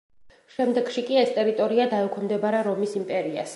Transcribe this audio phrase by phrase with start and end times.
[0.55, 3.49] შემდეგში კი ეს ტერიტორია დაექვემდებარა რომის იმპერიას.